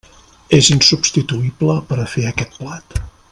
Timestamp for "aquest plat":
2.31-3.01